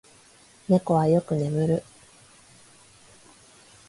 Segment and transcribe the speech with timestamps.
[0.67, 1.83] 猫はよく眠る。